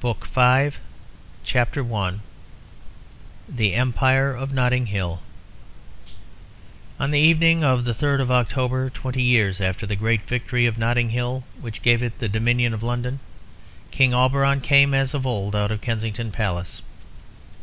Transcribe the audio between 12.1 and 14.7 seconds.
the dominion of London, King Auberon